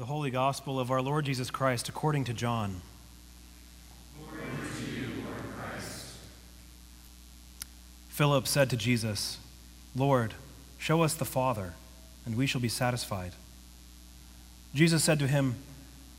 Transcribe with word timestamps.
The 0.00 0.06
Holy 0.06 0.30
Gospel 0.30 0.80
of 0.80 0.90
our 0.90 1.02
Lord 1.02 1.26
Jesus 1.26 1.50
Christ 1.50 1.90
according 1.90 2.24
to 2.24 2.32
John. 2.32 2.80
Glory 4.18 4.40
to 4.78 4.90
you, 4.98 5.08
Lord 5.26 5.44
Christ. 5.58 6.16
Philip 8.08 8.46
said 8.46 8.70
to 8.70 8.78
Jesus, 8.78 9.36
Lord, 9.94 10.32
show 10.78 11.02
us 11.02 11.12
the 11.12 11.26
Father, 11.26 11.74
and 12.24 12.34
we 12.34 12.46
shall 12.46 12.62
be 12.62 12.68
satisfied. 12.70 13.32
Jesus 14.74 15.04
said 15.04 15.18
to 15.18 15.26
him, 15.26 15.56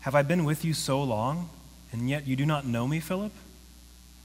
Have 0.02 0.14
I 0.14 0.22
been 0.22 0.46
with 0.46 0.64
you 0.64 0.76
so 0.76 1.02
long, 1.02 1.50
and 1.92 2.08
yet 2.08 2.28
you 2.28 2.36
do 2.36 2.46
not 2.46 2.68
know 2.68 2.88
me, 2.88 3.00
Philip? 3.00 3.34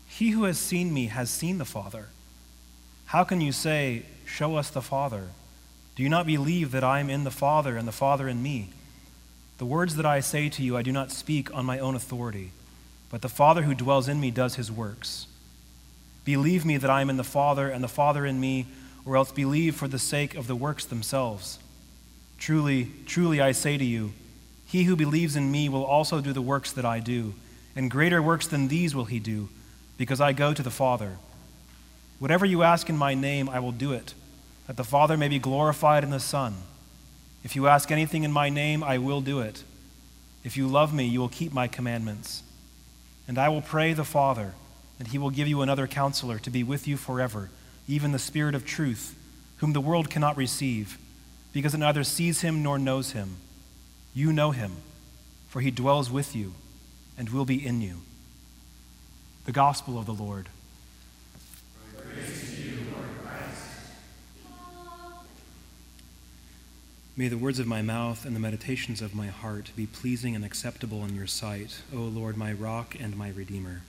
He 0.07 0.33
who 0.33 0.45
has 0.45 0.59
seen 0.59 0.93
me 0.93 1.07
has 1.07 1.31
seen 1.31 1.57
the 1.57 1.65
Father. 1.65 2.09
How 3.07 3.25
can 3.25 3.41
you 3.41 3.53
say, 3.53 4.03
Show 4.27 4.57
us 4.57 4.69
the 4.69 4.83
Father? 4.83 5.29
Do 5.95 6.03
you 6.03 6.11
not 6.11 6.27
believe 6.27 6.73
that 6.73 6.85
I 6.85 7.01
am 7.01 7.09
in 7.09 7.25
the 7.25 7.31
Father, 7.31 7.79
and 7.79 7.89
the 7.89 7.91
Father 7.91 8.29
in 8.29 8.43
me? 8.43 8.69
The 9.59 9.67
words 9.67 9.97
that 9.97 10.05
I 10.05 10.21
say 10.21 10.49
to 10.51 10.63
you, 10.63 10.77
I 10.77 10.83
do 10.83 10.93
not 10.93 11.11
speak 11.11 11.55
on 11.55 11.65
my 11.65 11.79
own 11.79 11.95
authority, 11.95 12.53
but 13.11 13.23
the 13.23 13.29
Father 13.29 13.63
who 13.63 13.75
dwells 13.75 14.07
in 14.07 14.21
me 14.21 14.31
does 14.31 14.57
his 14.57 14.71
works. 14.71 15.27
Believe 16.25 16.65
me 16.67 16.77
that 16.77 16.91
I 16.91 17.01
am 17.01 17.09
in 17.09 17.17
the 17.17 17.25
Father, 17.25 17.71
and 17.71 17.83
the 17.83 17.89
Father 17.89 18.27
in 18.27 18.39
me, 18.39 18.67
or 19.07 19.17
else 19.17 19.33
believe 19.33 19.75
for 19.75 19.89
the 19.89 19.99
sake 19.99 20.35
of 20.35 20.47
the 20.47 20.57
works 20.57 20.85
themselves. 20.85 21.59
Truly, 22.39 22.91
truly, 23.07 23.41
I 23.41 23.53
say 23.53 23.79
to 23.79 23.85
you, 23.85 24.13
he 24.67 24.85
who 24.85 24.97
believes 24.97 25.37
in 25.37 25.51
me 25.51 25.69
will 25.69 25.85
also 25.85 26.21
do 26.21 26.33
the 26.33 26.43
works 26.43 26.73
that 26.73 26.85
I 26.85 27.01
do, 27.01 27.35
and 27.75 27.91
greater 27.91 28.21
works 28.21 28.47
than 28.47 28.69
these 28.69 28.95
will 28.95 29.05
he 29.05 29.21
do, 29.21 29.49
because 29.97 30.21
I 30.21 30.33
go 30.33 30.53
to 30.53 30.63
the 30.63 30.71
Father. 30.71 31.17
Whatever 32.19 32.45
you 32.45 32.63
ask 32.63 32.91
in 32.91 32.97
my 32.97 33.15
name, 33.15 33.49
I 33.49 33.61
will 33.61 33.73
do 33.73 33.93
it, 33.93 34.13
that 34.67 34.77
the 34.77 34.85
Father 34.85 35.17
may 35.17 35.29
be 35.29 35.39
glorified 35.39 36.05
in 36.05 36.11
the 36.11 36.21
Son. 36.21 36.57
If 37.47 37.55
you 37.55 37.69
ask 37.69 37.93
anything 37.93 38.25
in 38.25 38.33
my 38.33 38.49
name, 38.49 38.83
I 38.83 38.99
will 38.99 39.21
do 39.21 39.39
it. 39.39 39.63
If 40.43 40.57
you 40.57 40.67
love 40.67 40.93
me, 40.93 41.05
you 41.05 41.21
will 41.21 41.29
keep 41.29 41.53
my 41.53 41.69
commandments. 41.69 42.43
And 43.29 43.39
I 43.39 43.51
will 43.51 43.63
pray 43.63 43.93
the 43.93 44.03
Father, 44.03 44.55
and 44.99 45.07
he 45.07 45.17
will 45.17 45.31
give 45.31 45.47
you 45.47 45.63
another 45.63 45.87
counselor 45.87 46.41
to 46.41 46.51
be 46.51 46.65
with 46.65 46.89
you 46.89 46.97
forever, 46.97 47.51
even 47.87 48.11
the 48.11 48.19
Spirit 48.19 48.57
of 48.57 48.67
truth, 48.67 49.17
whom 49.59 49.75
the 49.75 49.81
world 49.81 50.11
cannot 50.11 50.37
receive, 50.37 50.99
because 51.53 51.73
it 51.73 51.79
neither 51.79 52.03
sees 52.03 52.41
him 52.41 52.65
nor 52.65 52.81
knows 52.81 53.13
him. 53.13 53.37
You 54.13 54.33
know 54.33 54.51
him, 54.51 54.73
for 55.49 55.61
he 55.61 55.71
dwells 55.71 56.11
with 56.11 56.35
you 56.35 56.53
and 57.17 57.29
will 57.29 57.45
be 57.45 57.65
in 57.65 57.81
you. 57.81 57.99
The 59.45 59.53
Gospel 59.53 60.01
of 60.01 60.07
the 60.07 60.13
Lord. 60.13 60.49
May 67.19 67.29
the 67.29 67.39
words 67.39 67.59
of 67.59 67.67
my 67.67 67.81
mouth 67.81 68.27
and 68.27 68.37
the 68.37 68.41
meditations 68.41 69.01
of 69.01 69.15
my 69.15 69.29
heart 69.29 69.71
be 69.75 69.87
pleasing 69.87 70.37
and 70.37 70.45
acceptable 70.45 71.03
in 71.03 71.15
your 71.15 71.27
sight, 71.27 71.81
O 71.95 71.97
Lord, 71.97 72.37
my 72.37 72.53
rock 72.53 72.95
and 73.01 73.17
my 73.17 73.31
redeemer. 73.31 73.81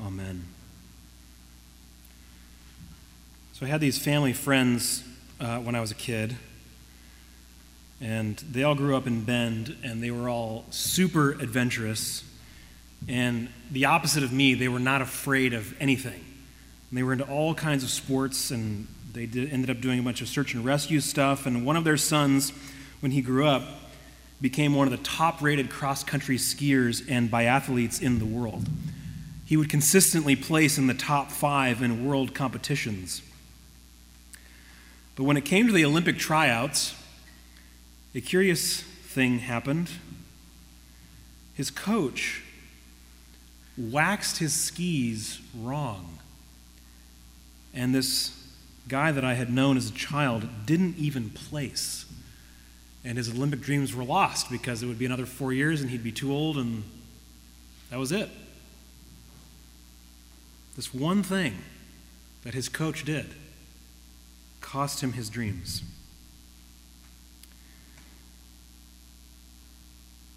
Amen. 0.00 0.44
So 3.54 3.66
I 3.66 3.68
had 3.68 3.80
these 3.80 3.98
family 3.98 4.32
friends 4.32 5.02
uh, 5.40 5.58
when 5.58 5.74
I 5.74 5.80
was 5.80 5.90
a 5.90 5.96
kid, 5.96 6.36
and 8.00 8.36
they 8.48 8.62
all 8.62 8.76
grew 8.76 8.96
up 8.96 9.08
in 9.08 9.24
Bend, 9.24 9.76
and 9.82 10.00
they 10.00 10.12
were 10.12 10.28
all 10.28 10.66
super 10.70 11.32
adventurous. 11.32 12.22
And 13.08 13.48
the 13.72 13.86
opposite 13.86 14.22
of 14.22 14.32
me, 14.32 14.54
they 14.54 14.68
were 14.68 14.78
not 14.78 15.02
afraid 15.02 15.52
of 15.52 15.74
anything. 15.80 16.24
And 16.90 16.96
they 16.96 17.02
were 17.02 17.12
into 17.12 17.28
all 17.28 17.54
kinds 17.54 17.82
of 17.82 17.90
sports 17.90 18.52
and 18.52 18.86
they 19.14 19.26
did, 19.26 19.52
ended 19.52 19.70
up 19.70 19.80
doing 19.80 20.00
a 20.00 20.02
bunch 20.02 20.20
of 20.20 20.28
search 20.28 20.54
and 20.54 20.64
rescue 20.64 21.00
stuff. 21.00 21.46
And 21.46 21.64
one 21.64 21.76
of 21.76 21.84
their 21.84 21.96
sons, 21.96 22.52
when 23.00 23.12
he 23.12 23.22
grew 23.22 23.46
up, 23.46 23.62
became 24.40 24.74
one 24.74 24.86
of 24.86 24.90
the 24.90 25.04
top 25.04 25.40
rated 25.40 25.70
cross 25.70 26.02
country 26.02 26.36
skiers 26.36 27.06
and 27.08 27.30
biathletes 27.30 28.02
in 28.02 28.18
the 28.18 28.26
world. 28.26 28.66
He 29.46 29.56
would 29.56 29.70
consistently 29.70 30.34
place 30.34 30.78
in 30.78 30.88
the 30.88 30.94
top 30.94 31.30
five 31.30 31.80
in 31.80 32.04
world 32.04 32.34
competitions. 32.34 33.22
But 35.14 35.24
when 35.24 35.36
it 35.36 35.44
came 35.44 35.68
to 35.68 35.72
the 35.72 35.84
Olympic 35.84 36.18
tryouts, 36.18 36.94
a 38.16 38.20
curious 38.20 38.80
thing 38.80 39.38
happened. 39.38 39.90
His 41.54 41.70
coach 41.70 42.42
waxed 43.78 44.38
his 44.38 44.52
skis 44.52 45.40
wrong. 45.56 46.18
And 47.72 47.94
this 47.94 48.43
guy 48.88 49.12
that 49.12 49.24
I 49.24 49.34
had 49.34 49.50
known 49.52 49.76
as 49.76 49.90
a 49.90 49.92
child 49.94 50.48
didn't 50.66 50.96
even 50.96 51.30
place. 51.30 52.06
And 53.04 53.18
his 53.18 53.30
Olympic 53.30 53.60
dreams 53.60 53.94
were 53.94 54.04
lost 54.04 54.50
because 54.50 54.82
it 54.82 54.86
would 54.86 54.98
be 54.98 55.06
another 55.06 55.26
four 55.26 55.52
years 55.52 55.80
and 55.80 55.90
he'd 55.90 56.04
be 56.04 56.12
too 56.12 56.32
old, 56.32 56.56
and 56.56 56.84
that 57.90 57.98
was 57.98 58.12
it. 58.12 58.28
This 60.76 60.92
one 60.92 61.22
thing 61.22 61.58
that 62.42 62.54
his 62.54 62.68
coach 62.68 63.04
did 63.04 63.26
cost 64.60 65.02
him 65.02 65.12
his 65.12 65.28
dreams. 65.28 65.82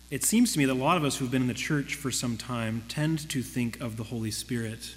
It 0.09 0.23
seems 0.23 0.53
to 0.53 0.59
me 0.59 0.65
that 0.65 0.73
a 0.73 0.75
lot 0.75 0.95
of 0.95 1.03
us 1.03 1.17
who've 1.17 1.31
been 1.31 1.41
in 1.41 1.47
the 1.47 1.53
church 1.53 1.95
for 1.95 2.11
some 2.11 2.37
time 2.37 2.83
tend 2.87 3.29
to 3.29 3.41
think 3.41 3.79
of 3.81 3.97
the 3.97 4.03
Holy 4.03 4.31
Spirit, 4.31 4.95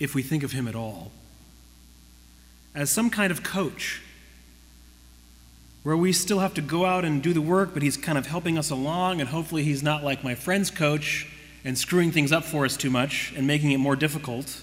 if 0.00 0.14
we 0.14 0.22
think 0.22 0.42
of 0.42 0.52
him 0.52 0.66
at 0.66 0.74
all, 0.74 1.12
as 2.78 2.90
some 2.90 3.10
kind 3.10 3.32
of 3.32 3.42
coach 3.42 4.00
where 5.82 5.96
we 5.96 6.12
still 6.12 6.38
have 6.38 6.54
to 6.54 6.60
go 6.60 6.84
out 6.84 7.04
and 7.04 7.20
do 7.20 7.32
the 7.32 7.40
work, 7.40 7.74
but 7.74 7.82
he's 7.82 7.96
kind 7.96 8.16
of 8.16 8.26
helping 8.26 8.56
us 8.56 8.70
along, 8.70 9.20
and 9.20 9.30
hopefully 9.30 9.64
he's 9.64 9.82
not 9.82 10.04
like 10.04 10.22
my 10.22 10.36
friend's 10.36 10.70
coach 10.70 11.26
and 11.64 11.76
screwing 11.76 12.12
things 12.12 12.30
up 12.30 12.44
for 12.44 12.64
us 12.64 12.76
too 12.76 12.88
much 12.88 13.32
and 13.36 13.48
making 13.48 13.72
it 13.72 13.78
more 13.78 13.96
difficult. 13.96 14.62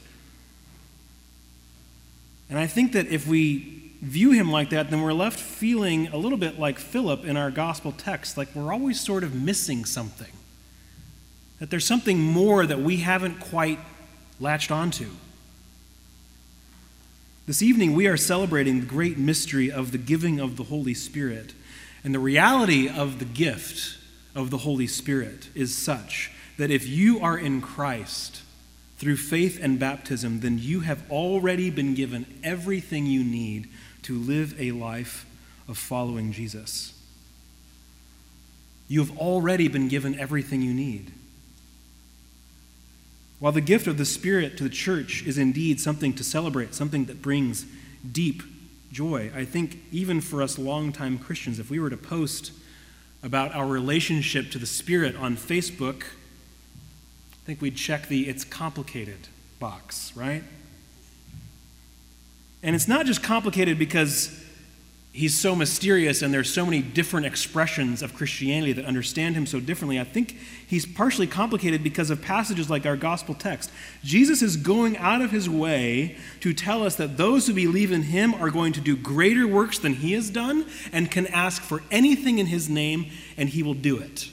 And 2.49 2.57
I 2.57 2.67
think 2.67 2.93
that 2.93 3.07
if 3.07 3.27
we 3.27 3.91
view 4.01 4.31
him 4.31 4.49
like 4.49 4.69
that, 4.69 4.91
then 4.91 5.01
we're 5.01 5.11
left 5.11 5.39
feeling 5.39 6.07
a 6.07 6.17
little 6.17 6.37
bit 6.37 6.57
like 6.57 6.79
Philip 6.79 7.25
in 7.25 7.35
our 7.35 7.51
gospel 7.51 7.91
text, 7.91 8.37
like 8.37 8.55
we're 8.55 8.71
always 8.71 9.01
sort 9.01 9.25
of 9.25 9.35
missing 9.35 9.83
something. 9.83 10.31
That 11.59 11.69
there's 11.69 11.85
something 11.85 12.21
more 12.21 12.65
that 12.65 12.79
we 12.79 12.97
haven't 12.97 13.41
quite 13.41 13.79
latched 14.39 14.71
onto. 14.71 15.09
This 17.47 17.61
evening, 17.61 17.93
we 17.93 18.07
are 18.07 18.17
celebrating 18.17 18.79
the 18.79 18.87
great 18.87 19.19
mystery 19.19 19.71
of 19.71 19.91
the 19.91 19.99
giving 19.99 20.39
of 20.39 20.57
the 20.57 20.63
Holy 20.63 20.95
Spirit. 20.95 21.53
And 22.03 22.11
the 22.11 22.19
reality 22.19 22.89
of 22.89 23.19
the 23.19 23.25
gift 23.25 23.99
of 24.33 24.49
the 24.49 24.57
Holy 24.59 24.87
Spirit 24.87 25.49
is 25.53 25.77
such 25.77 26.31
that 26.57 26.71
if 26.71 26.87
you 26.87 27.19
are 27.19 27.37
in 27.37 27.61
Christ 27.61 28.41
through 28.97 29.17
faith 29.17 29.59
and 29.61 29.77
baptism, 29.77 30.39
then 30.39 30.57
you 30.57 30.79
have 30.79 31.03
already 31.11 31.69
been 31.69 31.93
given 31.93 32.25
everything 32.43 33.05
you 33.05 33.23
need 33.23 33.69
to 34.03 34.17
live 34.17 34.59
a 34.59 34.71
life 34.71 35.27
of 35.67 35.77
following 35.77 36.31
Jesus. 36.31 36.99
You 38.87 39.01
have 39.01 39.15
already 39.19 39.67
been 39.67 39.87
given 39.87 40.17
everything 40.17 40.63
you 40.63 40.73
need. 40.73 41.11
While 43.45 43.51
the 43.51 43.61
gift 43.61 43.85
of 43.85 43.99
the 43.99 44.05
Spirit 44.05 44.57
to 44.57 44.63
the 44.63 44.71
church 44.71 45.21
is 45.21 45.37
indeed 45.37 45.79
something 45.79 46.13
to 46.13 46.23
celebrate, 46.23 46.73
something 46.73 47.05
that 47.05 47.21
brings 47.21 47.67
deep 48.11 48.41
joy, 48.91 49.29
I 49.35 49.45
think 49.45 49.83
even 49.91 50.19
for 50.19 50.41
us 50.41 50.57
longtime 50.57 51.19
Christians, 51.19 51.59
if 51.59 51.69
we 51.69 51.77
were 51.77 51.91
to 51.91 51.95
post 51.95 52.51
about 53.21 53.53
our 53.53 53.67
relationship 53.67 54.49
to 54.49 54.57
the 54.57 54.65
Spirit 54.65 55.15
on 55.15 55.37
Facebook, 55.37 56.01
I 56.01 57.45
think 57.45 57.61
we'd 57.61 57.75
check 57.75 58.07
the 58.07 58.27
it's 58.27 58.43
complicated 58.43 59.27
box, 59.59 60.11
right? 60.15 60.43
And 62.63 62.75
it's 62.75 62.87
not 62.87 63.05
just 63.05 63.21
complicated 63.21 63.77
because 63.77 64.43
he's 65.15 65.39
so 65.39 65.55
mysterious 65.55 66.21
and 66.21 66.33
there's 66.33 66.53
so 66.53 66.65
many 66.65 66.81
different 66.81 67.25
expressions 67.25 68.01
of 68.01 68.13
Christianity 68.13 68.73
that 68.73 68.83
understand 68.83 69.33
him 69.33 69.45
so 69.45 69.61
differently. 69.61 69.97
I 69.97 70.03
think 70.03 70.35
he's 70.67 70.85
partially 70.85 71.25
complicated 71.25 71.83
because 71.83 72.09
of 72.09 72.21
passages 72.21 72.69
like 72.69 72.85
our 72.85 72.97
gospel 72.97 73.33
text. 73.33 73.71
Jesus 74.03 74.41
is 74.41 74.57
going 74.57 74.97
out 74.97 75.21
of 75.21 75.31
his 75.31 75.49
way 75.49 76.17
to 76.41 76.53
tell 76.53 76.83
us 76.83 76.97
that 76.97 77.15
those 77.15 77.47
who 77.47 77.53
believe 77.53 77.93
in 77.93 78.03
him 78.03 78.33
are 78.33 78.49
going 78.51 78.73
to 78.73 78.81
do 78.81 78.97
greater 78.97 79.47
works 79.47 79.79
than 79.79 79.93
he 79.93 80.11
has 80.11 80.29
done 80.29 80.65
and 80.91 81.09
can 81.09 81.27
ask 81.27 81.61
for 81.61 81.81
anything 81.89 82.37
in 82.37 82.47
his 82.47 82.67
name 82.67 83.05
and 83.37 83.47
he 83.47 83.63
will 83.63 83.73
do 83.73 83.97
it. 83.97 84.29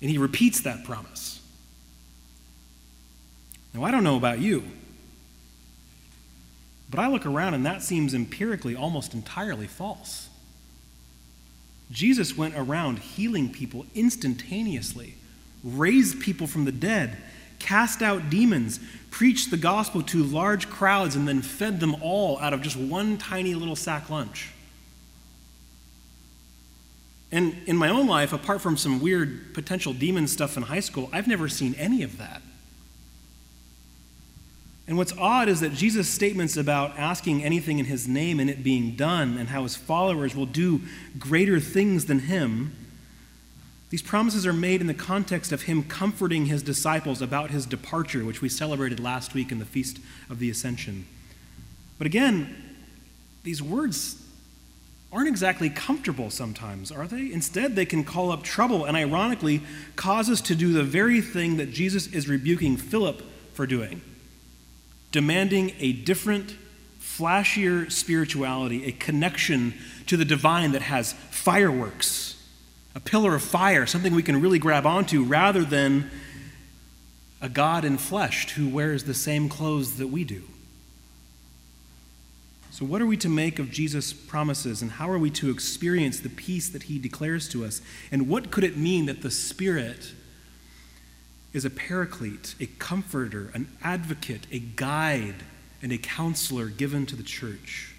And 0.00 0.10
he 0.10 0.16
repeats 0.16 0.62
that 0.62 0.84
promise. 0.84 1.46
Now, 3.74 3.84
I 3.84 3.90
don't 3.90 4.04
know 4.04 4.16
about 4.16 4.38
you. 4.38 4.64
But 6.92 7.00
I 7.00 7.08
look 7.08 7.24
around 7.24 7.54
and 7.54 7.64
that 7.64 7.82
seems 7.82 8.12
empirically 8.12 8.76
almost 8.76 9.14
entirely 9.14 9.66
false. 9.66 10.28
Jesus 11.90 12.36
went 12.36 12.54
around 12.54 12.98
healing 12.98 13.50
people 13.50 13.86
instantaneously, 13.94 15.14
raised 15.64 16.20
people 16.20 16.46
from 16.46 16.66
the 16.66 16.72
dead, 16.72 17.16
cast 17.58 18.02
out 18.02 18.28
demons, 18.28 18.78
preached 19.10 19.50
the 19.50 19.56
gospel 19.56 20.02
to 20.02 20.22
large 20.22 20.68
crowds, 20.68 21.16
and 21.16 21.26
then 21.26 21.40
fed 21.40 21.80
them 21.80 21.96
all 22.02 22.38
out 22.40 22.52
of 22.52 22.60
just 22.60 22.76
one 22.76 23.16
tiny 23.16 23.54
little 23.54 23.76
sack 23.76 24.10
lunch. 24.10 24.50
And 27.30 27.56
in 27.66 27.76
my 27.78 27.88
own 27.88 28.06
life, 28.06 28.34
apart 28.34 28.60
from 28.60 28.76
some 28.76 29.00
weird 29.00 29.54
potential 29.54 29.94
demon 29.94 30.28
stuff 30.28 30.58
in 30.58 30.64
high 30.64 30.80
school, 30.80 31.08
I've 31.10 31.26
never 31.26 31.48
seen 31.48 31.74
any 31.76 32.02
of 32.02 32.18
that. 32.18 32.42
And 34.86 34.96
what's 34.96 35.16
odd 35.16 35.48
is 35.48 35.60
that 35.60 35.72
Jesus' 35.72 36.08
statements 36.08 36.56
about 36.56 36.98
asking 36.98 37.44
anything 37.44 37.78
in 37.78 37.84
his 37.84 38.08
name 38.08 38.40
and 38.40 38.50
it 38.50 38.64
being 38.64 38.96
done, 38.96 39.38
and 39.38 39.48
how 39.48 39.62
his 39.62 39.76
followers 39.76 40.34
will 40.34 40.46
do 40.46 40.80
greater 41.18 41.60
things 41.60 42.06
than 42.06 42.20
him, 42.20 42.74
these 43.90 44.02
promises 44.02 44.46
are 44.46 44.54
made 44.54 44.80
in 44.80 44.86
the 44.86 44.94
context 44.94 45.52
of 45.52 45.62
him 45.62 45.82
comforting 45.82 46.46
his 46.46 46.62
disciples 46.62 47.20
about 47.20 47.50
his 47.50 47.66
departure, 47.66 48.24
which 48.24 48.40
we 48.40 48.48
celebrated 48.48 48.98
last 48.98 49.34
week 49.34 49.52
in 49.52 49.58
the 49.58 49.64
Feast 49.64 49.98
of 50.30 50.38
the 50.38 50.50
Ascension. 50.50 51.06
But 51.98 52.06
again, 52.06 52.56
these 53.44 53.62
words 53.62 54.16
aren't 55.12 55.28
exactly 55.28 55.68
comfortable 55.68 56.30
sometimes, 56.30 56.90
are 56.90 57.06
they? 57.06 57.30
Instead, 57.32 57.76
they 57.76 57.84
can 57.84 58.02
call 58.02 58.32
up 58.32 58.42
trouble 58.42 58.86
and 58.86 58.96
ironically 58.96 59.60
cause 59.94 60.30
us 60.30 60.40
to 60.40 60.54
do 60.54 60.72
the 60.72 60.82
very 60.82 61.20
thing 61.20 61.58
that 61.58 61.70
Jesus 61.70 62.06
is 62.08 62.28
rebuking 62.28 62.78
Philip 62.78 63.22
for 63.52 63.66
doing 63.66 64.00
demanding 65.12 65.74
a 65.78 65.92
different, 65.92 66.56
flashier 67.00 67.92
spirituality, 67.92 68.86
a 68.86 68.92
connection 68.92 69.74
to 70.06 70.16
the 70.16 70.24
divine 70.24 70.72
that 70.72 70.82
has 70.82 71.12
fireworks, 71.30 72.42
a 72.94 73.00
pillar 73.00 73.34
of 73.34 73.42
fire, 73.42 73.86
something 73.86 74.14
we 74.14 74.22
can 74.22 74.40
really 74.40 74.58
grab 74.58 74.86
onto, 74.86 75.22
rather 75.22 75.62
than 75.62 76.10
a 77.40 77.48
God 77.48 77.84
in 77.84 77.98
flesh 77.98 78.50
who 78.52 78.68
wears 78.68 79.04
the 79.04 79.14
same 79.14 79.48
clothes 79.48 79.98
that 79.98 80.08
we 80.08 80.24
do. 80.24 80.42
So, 82.70 82.86
what 82.86 83.02
are 83.02 83.06
we 83.06 83.18
to 83.18 83.28
make 83.28 83.58
of 83.58 83.70
Jesus' 83.70 84.14
promises, 84.14 84.80
and 84.80 84.92
how 84.92 85.10
are 85.10 85.18
we 85.18 85.30
to 85.32 85.50
experience 85.50 86.20
the 86.20 86.30
peace 86.30 86.70
that 86.70 86.84
he 86.84 86.98
declares 86.98 87.48
to 87.50 87.66
us? 87.66 87.82
And 88.10 88.28
what 88.28 88.50
could 88.50 88.64
it 88.64 88.78
mean 88.78 89.04
that 89.06 89.20
the 89.20 89.30
Spirit 89.30 90.14
is 91.52 91.64
a 91.64 91.70
paraclete, 91.70 92.54
a 92.60 92.66
comforter, 92.78 93.50
an 93.54 93.68
advocate, 93.82 94.46
a 94.50 94.58
guide, 94.58 95.44
and 95.82 95.92
a 95.92 95.98
counselor 95.98 96.66
given 96.66 97.06
to 97.06 97.16
the 97.16 97.22
church? 97.22 97.94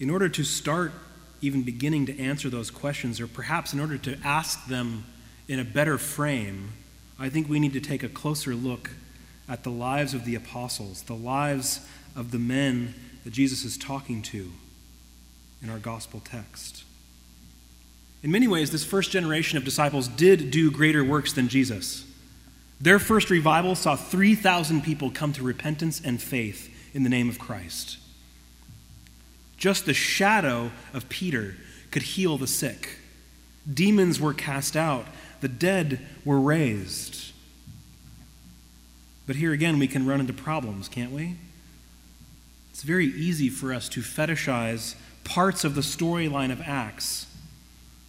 In 0.00 0.10
order 0.10 0.28
to 0.28 0.44
start 0.44 0.92
even 1.40 1.62
beginning 1.62 2.06
to 2.06 2.18
answer 2.18 2.48
those 2.48 2.70
questions, 2.70 3.20
or 3.20 3.26
perhaps 3.26 3.72
in 3.72 3.80
order 3.80 3.98
to 3.98 4.18
ask 4.24 4.66
them 4.66 5.04
in 5.48 5.58
a 5.58 5.64
better 5.64 5.98
frame, 5.98 6.72
I 7.18 7.28
think 7.28 7.48
we 7.48 7.60
need 7.60 7.72
to 7.74 7.80
take 7.80 8.02
a 8.02 8.08
closer 8.08 8.54
look 8.54 8.90
at 9.48 9.64
the 9.64 9.70
lives 9.70 10.14
of 10.14 10.24
the 10.24 10.34
apostles, 10.34 11.02
the 11.02 11.14
lives 11.14 11.86
of 12.16 12.30
the 12.30 12.38
men 12.38 12.94
that 13.24 13.32
Jesus 13.32 13.64
is 13.64 13.76
talking 13.76 14.22
to 14.22 14.50
in 15.62 15.68
our 15.68 15.78
gospel 15.78 16.20
text. 16.24 16.84
In 18.22 18.30
many 18.30 18.46
ways, 18.46 18.70
this 18.70 18.84
first 18.84 19.10
generation 19.10 19.58
of 19.58 19.64
disciples 19.64 20.06
did 20.06 20.50
do 20.50 20.70
greater 20.70 21.04
works 21.04 21.32
than 21.32 21.48
Jesus. 21.48 22.04
Their 22.80 22.98
first 22.98 23.30
revival 23.30 23.74
saw 23.74 23.96
3,000 23.96 24.82
people 24.82 25.10
come 25.10 25.32
to 25.32 25.42
repentance 25.42 26.00
and 26.04 26.20
faith 26.20 26.68
in 26.94 27.02
the 27.02 27.08
name 27.08 27.28
of 27.28 27.38
Christ. 27.38 27.98
Just 29.56 29.86
the 29.86 29.94
shadow 29.94 30.70
of 30.92 31.08
Peter 31.08 31.56
could 31.90 32.02
heal 32.02 32.38
the 32.38 32.46
sick. 32.46 32.98
Demons 33.72 34.20
were 34.20 34.34
cast 34.34 34.76
out, 34.76 35.06
the 35.40 35.48
dead 35.48 36.00
were 36.24 36.40
raised. 36.40 37.32
But 39.26 39.36
here 39.36 39.52
again, 39.52 39.78
we 39.78 39.86
can 39.86 40.06
run 40.06 40.20
into 40.20 40.32
problems, 40.32 40.88
can't 40.88 41.12
we? 41.12 41.36
It's 42.70 42.82
very 42.82 43.06
easy 43.06 43.48
for 43.48 43.72
us 43.72 43.88
to 43.90 44.00
fetishize 44.00 44.96
parts 45.24 45.62
of 45.64 45.74
the 45.74 45.80
storyline 45.80 46.50
of 46.50 46.60
Acts 46.62 47.26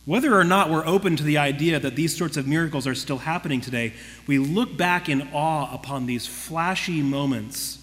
whether 0.05 0.37
or 0.37 0.43
not 0.43 0.69
we're 0.69 0.85
open 0.85 1.15
to 1.15 1.23
the 1.23 1.37
idea 1.37 1.79
that 1.79 1.95
these 1.95 2.15
sorts 2.15 2.35
of 2.35 2.47
miracles 2.47 2.85
are 2.85 2.95
still 2.95 3.19
happening 3.19 3.61
today, 3.61 3.93
we 4.27 4.37
look 4.37 4.75
back 4.75 5.07
in 5.07 5.29
awe 5.33 5.73
upon 5.73 6.05
these 6.05 6.27
flashy 6.27 7.01
moments, 7.01 7.79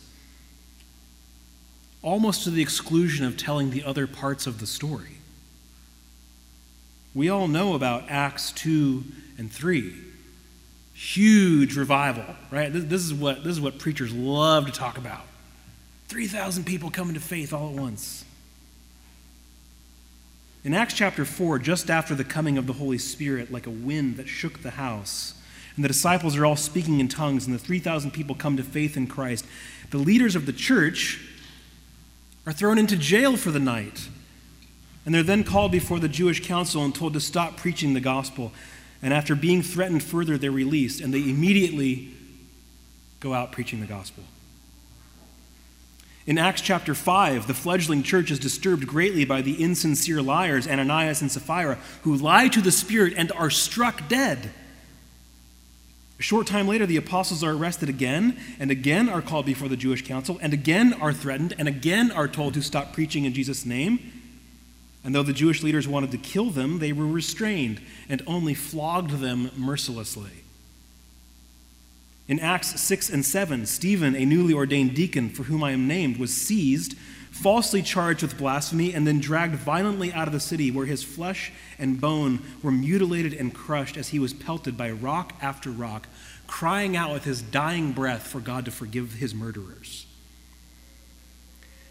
almost 2.02 2.44
to 2.44 2.50
the 2.50 2.60
exclusion 2.60 3.24
of 3.24 3.36
telling 3.36 3.70
the 3.70 3.84
other 3.84 4.06
parts 4.06 4.46
of 4.46 4.60
the 4.60 4.66
story. 4.66 5.18
We 7.14 7.28
all 7.28 7.48
know 7.48 7.74
about 7.74 8.04
Acts 8.08 8.52
2 8.52 9.02
and 9.38 9.50
3. 9.50 9.94
Huge 10.92 11.76
revival, 11.76 12.36
right? 12.50 12.70
This, 12.70 13.02
is, 13.02 13.14
what, 13.14 13.42
this 13.42 13.52
is 13.52 13.60
what 13.60 13.78
preachers 13.78 14.12
love 14.12 14.66
to 14.66 14.72
talk 14.72 14.98
about. 14.98 15.22
3,000 16.08 16.64
people 16.64 16.90
coming 16.90 17.14
to 17.14 17.20
faith 17.20 17.54
all 17.54 17.70
at 17.70 17.74
once. 17.74 18.24
In 20.62 20.74
Acts 20.74 20.92
chapter 20.92 21.24
4, 21.24 21.58
just 21.58 21.88
after 21.88 22.14
the 22.14 22.24
coming 22.24 22.58
of 22.58 22.66
the 22.66 22.74
Holy 22.74 22.98
Spirit, 22.98 23.50
like 23.50 23.66
a 23.66 23.70
wind 23.70 24.18
that 24.18 24.28
shook 24.28 24.62
the 24.62 24.72
house, 24.72 25.34
and 25.74 25.82
the 25.82 25.88
disciples 25.88 26.36
are 26.36 26.44
all 26.44 26.56
speaking 26.56 27.00
in 27.00 27.08
tongues, 27.08 27.46
and 27.46 27.54
the 27.54 27.58
3,000 27.58 28.10
people 28.10 28.34
come 28.34 28.58
to 28.58 28.62
faith 28.62 28.94
in 28.94 29.06
Christ, 29.06 29.46
the 29.90 29.98
leaders 29.98 30.36
of 30.36 30.44
the 30.44 30.52
church 30.52 31.18
are 32.46 32.52
thrown 32.52 32.76
into 32.76 32.96
jail 32.96 33.38
for 33.38 33.50
the 33.50 33.58
night. 33.58 34.08
And 35.06 35.14
they're 35.14 35.22
then 35.22 35.44
called 35.44 35.72
before 35.72 35.98
the 35.98 36.08
Jewish 36.08 36.46
council 36.46 36.84
and 36.84 36.94
told 36.94 37.14
to 37.14 37.20
stop 37.20 37.56
preaching 37.56 37.94
the 37.94 38.00
gospel. 38.00 38.52
And 39.02 39.14
after 39.14 39.34
being 39.34 39.62
threatened 39.62 40.02
further, 40.02 40.36
they're 40.36 40.50
released, 40.50 41.00
and 41.00 41.14
they 41.14 41.20
immediately 41.20 42.10
go 43.18 43.32
out 43.32 43.50
preaching 43.50 43.80
the 43.80 43.86
gospel. 43.86 44.24
In 46.26 46.36
Acts 46.36 46.60
chapter 46.60 46.94
5, 46.94 47.46
the 47.46 47.54
fledgling 47.54 48.02
church 48.02 48.30
is 48.30 48.38
disturbed 48.38 48.86
greatly 48.86 49.24
by 49.24 49.40
the 49.40 49.62
insincere 49.62 50.20
liars, 50.20 50.68
Ananias 50.68 51.22
and 51.22 51.32
Sapphira, 51.32 51.78
who 52.02 52.14
lie 52.14 52.48
to 52.48 52.60
the 52.60 52.70
Spirit 52.70 53.14
and 53.16 53.32
are 53.32 53.50
struck 53.50 54.06
dead. 54.08 54.50
A 56.18 56.22
short 56.22 56.46
time 56.46 56.68
later, 56.68 56.84
the 56.84 56.98
apostles 56.98 57.42
are 57.42 57.52
arrested 57.52 57.88
again, 57.88 58.38
and 58.58 58.70
again 58.70 59.08
are 59.08 59.22
called 59.22 59.46
before 59.46 59.70
the 59.70 59.76
Jewish 59.76 60.04
council, 60.04 60.38
and 60.42 60.52
again 60.52 60.92
are 60.92 61.14
threatened, 61.14 61.54
and 61.58 61.66
again 61.66 62.10
are 62.10 62.28
told 62.28 62.52
to 62.54 62.62
stop 62.62 62.92
preaching 62.92 63.24
in 63.24 63.32
Jesus' 63.32 63.64
name. 63.64 64.12
And 65.02 65.14
though 65.14 65.22
the 65.22 65.32
Jewish 65.32 65.62
leaders 65.62 65.88
wanted 65.88 66.10
to 66.10 66.18
kill 66.18 66.50
them, 66.50 66.78
they 66.78 66.92
were 66.92 67.06
restrained 67.06 67.80
and 68.10 68.20
only 68.26 68.52
flogged 68.52 69.12
them 69.12 69.50
mercilessly. 69.56 70.44
In 72.30 72.38
Acts 72.38 72.80
6 72.80 73.10
and 73.10 73.26
7, 73.26 73.66
Stephen, 73.66 74.14
a 74.14 74.24
newly 74.24 74.54
ordained 74.54 74.94
deacon 74.94 75.30
for 75.30 75.42
whom 75.42 75.64
I 75.64 75.72
am 75.72 75.88
named, 75.88 76.16
was 76.16 76.32
seized, 76.32 76.96
falsely 77.32 77.82
charged 77.82 78.22
with 78.22 78.38
blasphemy, 78.38 78.94
and 78.94 79.04
then 79.04 79.18
dragged 79.18 79.56
violently 79.56 80.12
out 80.12 80.28
of 80.28 80.32
the 80.32 80.38
city, 80.38 80.70
where 80.70 80.86
his 80.86 81.02
flesh 81.02 81.50
and 81.76 82.00
bone 82.00 82.40
were 82.62 82.70
mutilated 82.70 83.34
and 83.34 83.52
crushed 83.52 83.96
as 83.96 84.10
he 84.10 84.20
was 84.20 84.32
pelted 84.32 84.76
by 84.76 84.92
rock 84.92 85.32
after 85.42 85.70
rock, 85.70 86.06
crying 86.46 86.96
out 86.96 87.12
with 87.12 87.24
his 87.24 87.42
dying 87.42 87.90
breath 87.90 88.28
for 88.28 88.38
God 88.38 88.64
to 88.66 88.70
forgive 88.70 89.14
his 89.14 89.34
murderers. 89.34 90.06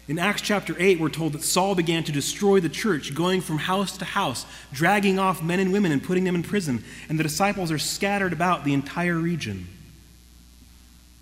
In 0.08 0.18
Acts 0.18 0.40
chapter 0.40 0.74
8, 0.78 1.00
we're 1.00 1.10
told 1.10 1.34
that 1.34 1.42
Saul 1.42 1.74
began 1.74 2.02
to 2.04 2.12
destroy 2.12 2.60
the 2.60 2.70
church, 2.70 3.14
going 3.14 3.42
from 3.42 3.58
house 3.58 3.98
to 3.98 4.06
house, 4.06 4.46
dragging 4.72 5.18
off 5.18 5.42
men 5.42 5.60
and 5.60 5.70
women 5.70 5.92
and 5.92 6.02
putting 6.02 6.24
them 6.24 6.34
in 6.34 6.42
prison, 6.42 6.82
and 7.10 7.18
the 7.18 7.24
disciples 7.24 7.70
are 7.70 7.78
scattered 7.78 8.32
about 8.32 8.64
the 8.64 8.72
entire 8.72 9.18
region. 9.18 9.68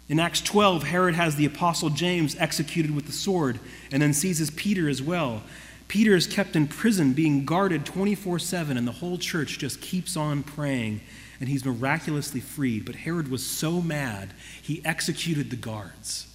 In 0.09 0.19
Acts 0.19 0.41
12, 0.41 0.85
Herod 0.85 1.15
has 1.15 1.37
the 1.37 1.45
apostle 1.45 1.91
James 1.91 2.35
executed 2.39 2.95
with 2.95 3.07
the 3.07 3.13
sword 3.13 3.61
and 3.93 4.01
then 4.01 4.15
seizes 4.15 4.51
Peter 4.51 4.89
as 4.89 5.03
well. 5.03 5.43
Peter 5.87 6.15
is 6.15 6.27
kept 6.27 6.57
in 6.57 6.67
prison, 6.67 7.13
being 7.13 7.45
guarded 7.45 7.85
24 7.85 8.39
7, 8.39 8.77
and 8.77 8.87
the 8.87 8.93
whole 8.93 9.19
church 9.19 9.59
just 9.59 9.81
keeps 9.81 10.17
on 10.17 10.43
praying, 10.43 11.01
and 11.41 11.49
he's 11.49 11.65
miraculously 11.65 12.41
freed. 12.41 12.85
But 12.85 12.95
Herod 12.95 13.31
was 13.31 13.45
so 13.45 13.81
mad, 13.81 14.33
he 14.63 14.83
executed 14.85 15.51
the 15.51 15.57
guards 15.57 16.27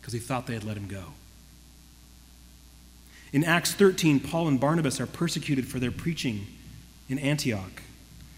because 0.00 0.12
he 0.12 0.18
thought 0.18 0.46
they 0.46 0.54
had 0.54 0.64
let 0.64 0.76
him 0.76 0.88
go. 0.88 1.04
In 3.32 3.44
Acts 3.44 3.72
13, 3.74 4.20
Paul 4.20 4.48
and 4.48 4.58
Barnabas 4.58 5.00
are 5.00 5.06
persecuted 5.06 5.68
for 5.68 5.78
their 5.78 5.92
preaching 5.92 6.46
in 7.08 7.18
Antioch. 7.18 7.82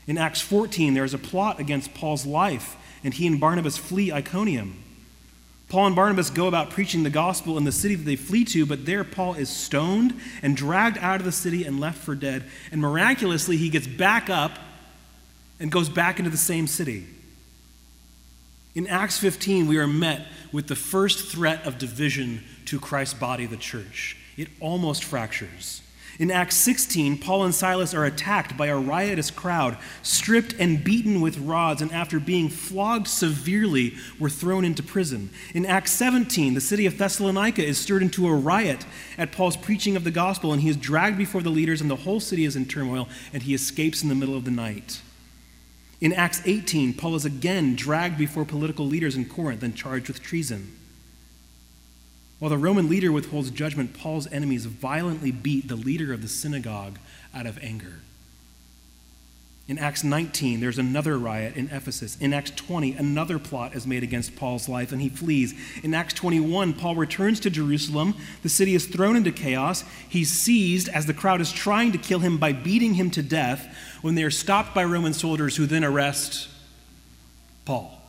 In 0.07 0.19
Acts 0.19 0.41
14, 0.41 0.95
there 0.95 1.05
is 1.05 1.15
a 1.15 1.19
plot 1.19 1.61
against 1.61 1.95
Paul's 1.95 2.27
life 2.27 2.77
and 3.04 3.14
he 3.14 3.26
and 3.26 3.40
Barnabas 3.40 3.76
flee 3.76 4.12
Iconium. 4.12 4.82
Paul 5.68 5.87
and 5.87 5.97
Barnabas 5.97 6.28
go 6.28 6.49
about 6.49 6.68
preaching 6.68 7.02
the 7.02 7.11
gospel 7.11 7.56
in 7.56 7.64
the 7.64 7.73
city 7.73 7.94
that 7.94 8.04
they 8.04 8.16
flee 8.16 8.44
to, 8.44 8.66
but 8.66 8.85
there 8.85 9.04
Paul 9.04 9.35
is 9.35 9.49
stoned 9.49 10.21
and 10.42 10.54
dragged 10.54 10.99
out 10.99 11.21
of 11.21 11.25
the 11.25 11.32
city 11.32 11.64
and 11.64 11.80
left 11.80 11.97
for 11.97 12.14
dead. 12.14 12.44
And 12.71 12.80
miraculously, 12.80 13.56
he 13.56 13.71
gets 13.71 13.87
back 13.87 14.28
up 14.28 14.59
and 15.59 15.73
goes 15.73 15.88
back 15.88 16.18
into 16.18 16.30
the 16.30 16.37
same 16.37 16.66
city. 16.66 17.06
In 18.75 18.87
Acts 18.87 19.18
15, 19.18 19.66
we 19.66 19.78
are 19.78 19.87
met 19.87 20.26
with 20.52 20.66
the 20.66 20.76
first 20.76 21.30
threat 21.30 21.66
of 21.66 21.78
division 21.78 22.44
to 22.66 22.78
Christ's 22.78 23.14
body, 23.14 23.47
the 23.47 23.56
church. 23.56 24.16
It 24.37 24.49
almost 24.61 25.04
fractures. 25.04 25.80
In 26.19 26.31
Acts 26.31 26.57
16, 26.57 27.19
Paul 27.19 27.45
and 27.45 27.54
Silas 27.54 27.95
are 27.95 28.04
attacked 28.04 28.57
by 28.57 28.66
a 28.66 28.76
riotous 28.76 29.31
crowd, 29.31 29.78
stripped 30.02 30.54
and 30.59 30.85
beaten 30.85 31.23
with 31.23 31.38
rods, 31.38 31.81
and 31.81 31.90
after 31.90 32.21
being 32.21 32.50
flogged 32.50 33.09
severely, 33.09 33.95
were 34.19 34.28
thrown 34.28 34.64
into 34.64 34.83
prison. 34.83 35.31
In 35.54 35.64
Acts 35.64 35.92
17, 35.92 36.52
the 36.52 36.61
city 36.61 36.85
of 36.85 36.99
Thessalonica 36.99 37.64
is 37.64 37.78
stirred 37.78 38.02
into 38.02 38.28
a 38.28 38.35
riot 38.35 38.85
at 39.16 39.33
Paul's 39.33 39.57
preaching 39.57 39.97
of 39.97 40.04
the 40.04 40.11
gospel, 40.11 40.52
and 40.52 40.61
he 40.61 40.69
is 40.69 40.76
dragged 40.76 41.16
before 41.16 41.42
the 41.42 41.50
leaders, 41.50 41.81
and 41.81 41.90
the 41.90 41.97
whole 41.97 42.21
city 42.21 42.45
is 42.45 42.57
in 42.57 42.66
turmoil, 42.66 43.09
and 43.33 43.45
he 43.45 43.54
escapes 43.54 44.02
in 44.02 44.11
the 44.11 44.14
middle 44.14 44.37
of 44.37 44.45
the 44.45 44.50
night. 44.50 45.00
In 46.02 46.12
Acts 46.12 46.42
18, 46.45 46.95
Paul 46.95 47.14
is 47.14 47.25
again 47.25 47.75
dragged 47.75 48.19
before 48.19 48.45
political 48.45 48.87
leaders 48.87 49.16
in 49.16 49.25
Corinth 49.25 49.62
and 49.62 49.75
charged 49.75 50.09
with 50.09 50.21
treason. 50.21 50.76
While 52.43 52.51
the 52.51 52.59
Roman 52.59 52.89
leader 52.89 53.13
withholds 53.13 53.53
judgment, 53.53 53.95
Paul's 53.95 54.27
enemies 54.33 54.67
violently 54.67 55.31
beat 55.31 55.69
the 55.69 55.77
leader 55.77 56.13
of 56.13 56.23
the 56.23 56.29
synagogue 56.29 56.99
out 57.33 57.47
of 57.47 57.57
anger. 57.63 58.01
In 59.69 59.79
Acts 59.79 60.03
19, 60.03 60.59
there's 60.59 60.77
another 60.77 61.17
riot 61.17 61.55
in 61.55 61.69
Ephesus. 61.71 62.17
In 62.17 62.35
Acts 62.35 62.51
20, 62.51 62.95
another 62.95 63.39
plot 63.39 63.77
is 63.77 63.87
made 63.87 64.03
against 64.03 64.35
Paul's 64.35 64.69
life 64.69 64.91
and 64.91 65.01
he 65.01 65.09
flees. 65.09 65.55
In 65.85 65.95
Acts 65.95 66.15
21, 66.15 66.73
Paul 66.73 66.97
returns 66.97 67.39
to 67.39 67.49
Jerusalem. 67.49 68.17
The 68.43 68.49
city 68.49 68.75
is 68.75 68.87
thrown 68.87 69.15
into 69.15 69.31
chaos. 69.31 69.85
He's 70.09 70.33
seized 70.33 70.89
as 70.89 71.07
the 71.07 71.15
crowd 71.15 71.41
is 71.41 71.53
trying 71.53 71.93
to 71.93 71.99
kill 71.99 72.19
him 72.19 72.39
by 72.39 72.53
beating 72.53 72.95
him 72.95 73.13
to 73.13 73.23
death 73.23 73.73
when 74.03 74.17
they 74.17 74.25
are 74.25 74.33
stopped 74.33 74.75
by 74.75 74.83
Roman 74.83 75.13
soldiers 75.13 75.55
who 75.55 75.67
then 75.67 75.85
arrest 75.85 76.49
Paul. 77.65 78.01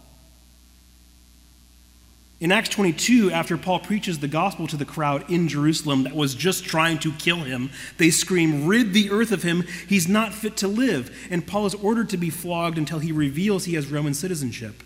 In 2.39 2.51
Acts 2.51 2.69
22, 2.69 3.31
after 3.31 3.57
Paul 3.57 3.79
preaches 3.79 4.19
the 4.19 4.27
gospel 4.27 4.67
to 4.67 4.75
the 4.75 4.85
crowd 4.85 5.29
in 5.29 5.47
Jerusalem 5.47 6.03
that 6.03 6.15
was 6.15 6.35
just 6.35 6.65
trying 6.65 6.99
to 6.99 7.11
kill 7.13 7.37
him, 7.37 7.69
they 7.97 8.09
scream, 8.09 8.65
Rid 8.65 8.91
the 8.91 9.11
earth 9.11 9.31
of 9.31 9.43
him, 9.43 9.63
he's 9.87 10.09
not 10.09 10.33
fit 10.33 10.57
to 10.57 10.67
live. 10.67 11.15
And 11.29 11.47
Paul 11.47 11.67
is 11.67 11.75
ordered 11.75 12.09
to 12.09 12.17
be 12.17 12.29
flogged 12.29 12.77
until 12.77 12.99
he 12.99 13.11
reveals 13.11 13.65
he 13.65 13.75
has 13.75 13.87
Roman 13.87 14.13
citizenship. 14.13 14.83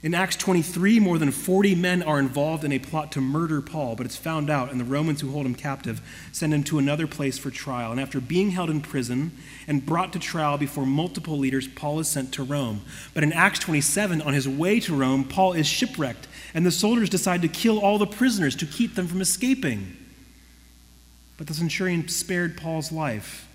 In 0.00 0.14
Acts 0.14 0.36
23, 0.36 1.00
more 1.00 1.18
than 1.18 1.32
40 1.32 1.74
men 1.74 2.04
are 2.04 2.20
involved 2.20 2.62
in 2.62 2.70
a 2.70 2.78
plot 2.78 3.10
to 3.12 3.20
murder 3.20 3.60
Paul, 3.60 3.96
but 3.96 4.06
it's 4.06 4.16
found 4.16 4.48
out, 4.48 4.70
and 4.70 4.80
the 4.80 4.84
Romans 4.84 5.20
who 5.20 5.32
hold 5.32 5.44
him 5.44 5.56
captive 5.56 6.00
send 6.30 6.54
him 6.54 6.62
to 6.64 6.78
another 6.78 7.08
place 7.08 7.36
for 7.36 7.50
trial. 7.50 7.90
And 7.90 8.00
after 8.00 8.20
being 8.20 8.52
held 8.52 8.70
in 8.70 8.80
prison 8.80 9.32
and 9.66 9.84
brought 9.84 10.12
to 10.12 10.20
trial 10.20 10.56
before 10.56 10.86
multiple 10.86 11.36
leaders, 11.36 11.66
Paul 11.66 11.98
is 11.98 12.06
sent 12.06 12.32
to 12.34 12.44
Rome. 12.44 12.82
But 13.12 13.24
in 13.24 13.32
Acts 13.32 13.58
27, 13.58 14.22
on 14.22 14.34
his 14.34 14.48
way 14.48 14.78
to 14.80 14.94
Rome, 14.94 15.24
Paul 15.24 15.54
is 15.54 15.66
shipwrecked, 15.66 16.28
and 16.54 16.64
the 16.64 16.70
soldiers 16.70 17.10
decide 17.10 17.42
to 17.42 17.48
kill 17.48 17.80
all 17.80 17.98
the 17.98 18.06
prisoners 18.06 18.54
to 18.56 18.66
keep 18.66 18.94
them 18.94 19.08
from 19.08 19.20
escaping. 19.20 19.96
But 21.38 21.48
the 21.48 21.54
centurion 21.54 22.06
spared 22.06 22.56
Paul's 22.56 22.92
life. 22.92 23.47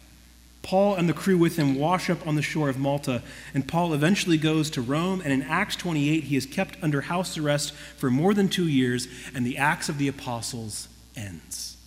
Paul 0.63 0.95
and 0.95 1.07
the 1.07 1.13
crew 1.13 1.37
with 1.37 1.57
him 1.57 1.75
wash 1.75 2.09
up 2.09 2.25
on 2.25 2.35
the 2.35 2.41
shore 2.41 2.69
of 2.69 2.79
Malta, 2.79 3.21
and 3.53 3.67
Paul 3.67 3.93
eventually 3.93 4.37
goes 4.37 4.69
to 4.71 4.81
Rome. 4.81 5.21
And 5.21 5.31
in 5.31 5.43
Acts 5.43 5.75
28, 5.75 6.23
he 6.23 6.37
is 6.37 6.45
kept 6.45 6.81
under 6.81 7.01
house 7.01 7.37
arrest 7.37 7.73
for 7.73 8.09
more 8.09 8.33
than 8.33 8.47
two 8.47 8.67
years, 8.67 9.07
and 9.35 9.45
the 9.45 9.57
Acts 9.57 9.89
of 9.89 9.97
the 9.97 10.07
Apostles 10.07 10.87
ends. 11.15 11.77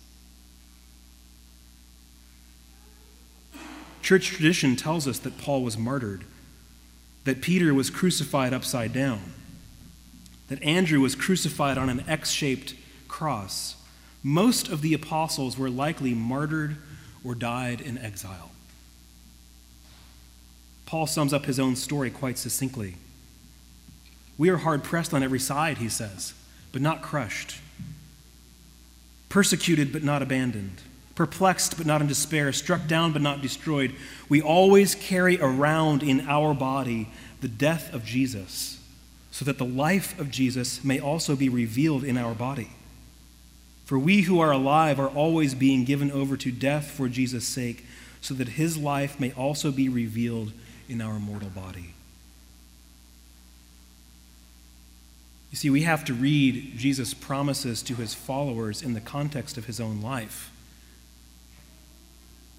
Church 4.03 4.27
tradition 4.27 4.75
tells 4.75 5.07
us 5.07 5.19
that 5.19 5.39
Paul 5.39 5.63
was 5.63 5.77
martyred, 5.77 6.23
that 7.25 7.41
Peter 7.41 7.73
was 7.73 7.89
crucified 7.89 8.53
upside 8.53 8.93
down, 8.93 9.33
that 10.47 10.63
Andrew 10.63 11.01
was 11.01 11.15
crucified 11.15 11.77
on 11.77 11.89
an 11.89 12.05
X 12.07 12.29
shaped 12.29 12.75
cross. 13.07 13.75
Most 14.23 14.69
of 14.69 14.81
the 14.81 14.93
apostles 14.93 15.57
were 15.57 15.69
likely 15.69 16.13
martyred 16.13 16.77
or 17.23 17.33
died 17.35 17.81
in 17.81 17.97
exile. 17.97 18.51
Paul 20.87 21.05
sums 21.05 21.33
up 21.33 21.45
his 21.45 21.59
own 21.59 21.75
story 21.75 22.09
quite 22.09 22.37
succinctly. 22.37 22.95
We 24.37 24.49
are 24.49 24.57
hard 24.57 24.85
pressed 24.85 25.13
on 25.13 25.21
every 25.21 25.39
side, 25.39 25.79
he 25.79 25.89
says, 25.89 26.33
but 26.71 26.81
not 26.81 27.01
crushed. 27.01 27.57
Persecuted, 29.27 29.91
but 29.91 30.03
not 30.03 30.21
abandoned. 30.21 30.81
Perplexed, 31.13 31.77
but 31.77 31.85
not 31.85 31.99
in 31.99 32.07
despair. 32.07 32.53
Struck 32.53 32.87
down, 32.87 33.11
but 33.11 33.21
not 33.21 33.41
destroyed. 33.41 33.93
We 34.29 34.41
always 34.41 34.95
carry 34.95 35.37
around 35.41 36.03
in 36.03 36.21
our 36.21 36.53
body 36.53 37.09
the 37.41 37.49
death 37.49 37.93
of 37.93 38.05
Jesus, 38.05 38.79
so 39.29 39.43
that 39.43 39.57
the 39.57 39.65
life 39.65 40.17
of 40.17 40.31
Jesus 40.31 40.85
may 40.85 41.01
also 41.01 41.35
be 41.35 41.49
revealed 41.49 42.05
in 42.05 42.17
our 42.17 42.33
body. 42.33 42.69
For 43.83 43.99
we 43.99 44.21
who 44.21 44.39
are 44.39 44.51
alive 44.51 45.01
are 45.01 45.09
always 45.09 45.53
being 45.53 45.83
given 45.83 46.11
over 46.11 46.37
to 46.37 46.51
death 46.51 46.91
for 46.91 47.09
Jesus' 47.09 47.47
sake, 47.47 47.85
so 48.21 48.33
that 48.35 48.49
his 48.49 48.77
life 48.77 49.19
may 49.19 49.33
also 49.33 49.71
be 49.71 49.89
revealed 49.89 50.53
in 50.89 51.01
our 51.01 51.19
mortal 51.19 51.49
body. 51.49 51.93
You 55.51 55.57
see, 55.57 55.69
we 55.69 55.83
have 55.83 56.03
to 56.05 56.13
read 56.13 56.77
Jesus' 56.77 57.13
promises 57.13 57.81
to 57.83 57.95
his 57.95 58.13
followers 58.13 58.81
in 58.81 58.93
the 58.93 59.01
context 59.01 59.57
of 59.57 59.65
his 59.65 59.79
own 59.79 60.01
life. 60.01 60.51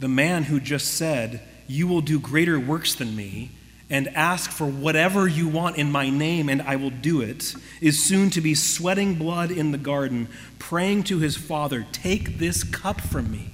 The 0.01 0.09
man 0.09 0.45
who 0.45 0.59
just 0.61 0.95
said, 0.95 1.43
You 1.67 1.87
will 1.87 2.01
do 2.01 2.19
greater 2.19 2.59
works 2.59 2.95
than 2.95 3.15
me, 3.15 3.51
and 3.91 4.09
ask 4.09 4.51
for 4.51 4.67
whatever 4.67 5.27
you 5.27 5.49
want 5.49 5.77
in 5.77 5.91
my 5.91 6.11
name, 6.11 6.49
and 6.49 6.63
I 6.63 6.77
will 6.77 6.91
do 6.91 7.21
it, 7.21 7.55
is 7.81 8.03
soon 8.03 8.31
to 8.31 8.41
be 8.41 8.55
sweating 8.55 9.15
blood 9.15 9.51
in 9.51 9.73
the 9.73 9.79
garden, 9.79 10.29
praying 10.59 11.05
to 11.05 11.19
his 11.19 11.37
Father, 11.37 11.87
Take 11.93 12.39
this 12.39 12.65
cup 12.65 13.01
from 13.01 13.31
me. 13.31 13.51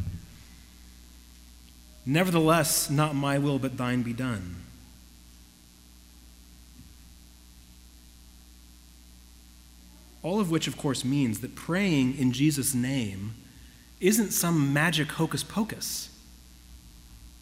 Nevertheless, 2.06 2.90
not 2.90 3.14
my 3.14 3.38
will, 3.38 3.58
but 3.58 3.76
thine 3.76 4.02
be 4.02 4.12
done. 4.12 4.63
All 10.24 10.40
of 10.40 10.50
which, 10.50 10.66
of 10.66 10.78
course, 10.78 11.04
means 11.04 11.40
that 11.40 11.54
praying 11.54 12.18
in 12.18 12.32
Jesus' 12.32 12.74
name 12.74 13.34
isn't 14.00 14.32
some 14.32 14.72
magic 14.72 15.12
hocus 15.12 15.44
pocus. 15.44 16.08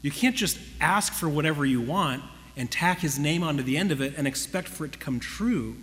You 0.03 0.11
can't 0.11 0.35
just 0.35 0.59
ask 0.81 1.13
for 1.13 1.29
whatever 1.29 1.65
you 1.65 1.81
want 1.81 2.25
and 2.57 2.71
tack 2.71 2.99
his 2.99 3.21
name 3.21 3.45
onto 3.45 3.63
the 3.63 3.79
end 3.79 3.93
of 3.93 4.01
it 4.01 4.15
and 4.17 4.27
expect 4.27 4.67
for 4.67 4.85
it 4.85 4.93
to 4.93 4.99
come 4.99 5.21
true. 5.21 5.77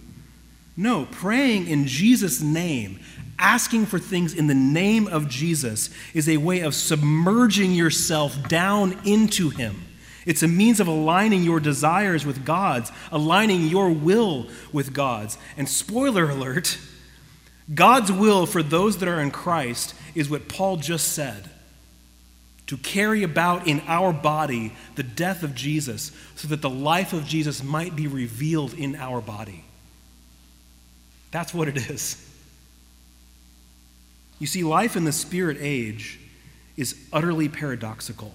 No, 0.75 1.07
praying 1.09 1.67
in 1.67 1.87
Jesus' 1.87 2.41
name, 2.41 2.99
asking 3.39 3.85
for 3.85 3.97
things 3.97 4.33
in 4.33 4.47
the 4.47 4.53
name 4.53 5.07
of 5.07 5.29
Jesus, 5.29 5.89
is 6.13 6.27
a 6.27 6.35
way 6.37 6.59
of 6.59 6.75
submerging 6.75 7.73
yourself 7.73 8.47
down 8.49 8.99
into 9.05 9.49
him. 9.49 9.85
It's 10.25 10.43
a 10.43 10.47
means 10.47 10.79
of 10.79 10.87
aligning 10.87 11.43
your 11.43 11.59
desires 11.59 12.25
with 12.25 12.45
God's, 12.45 12.91
aligning 13.11 13.67
your 13.67 13.89
will 13.89 14.47
with 14.71 14.93
God's. 14.93 15.37
And 15.57 15.67
spoiler 15.67 16.29
alert, 16.29 16.77
God's 17.73 18.11
will 18.11 18.45
for 18.45 18.61
those 18.61 18.97
that 18.97 19.09
are 19.09 19.21
in 19.21 19.31
Christ 19.31 19.93
is 20.15 20.29
what 20.29 20.49
Paul 20.49 20.77
just 20.77 21.13
said 21.13 21.49
to 22.67 22.77
carry 22.77 23.23
about 23.23 23.67
in 23.67 23.81
our 23.87 24.13
body 24.13 24.73
the 24.95 25.03
death 25.03 25.41
of 25.41 25.55
Jesus 25.55 26.11
so 26.35 26.47
that 26.49 26.61
the 26.61 26.69
life 26.69 27.13
of 27.13 27.25
Jesus 27.25 27.63
might 27.63 27.95
be 27.95 28.05
revealed 28.05 28.73
in 28.73 28.95
our 28.95 29.21
body. 29.21 29.63
That's 31.31 31.53
what 31.53 31.67
it 31.67 31.77
is. 31.89 32.25
You 34.37 34.47
see, 34.47 34.63
life 34.63 34.95
in 34.95 35.03
the 35.03 35.11
spirit 35.11 35.57
age 35.59 36.19
is 36.77 36.95
utterly 37.11 37.49
paradoxical 37.49 38.33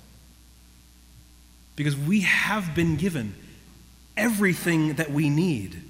because 1.76 1.96
we 1.96 2.20
have 2.20 2.74
been 2.74 2.96
given 2.96 3.34
everything 4.16 4.94
that 4.94 5.10
we 5.10 5.28
need 5.28 5.82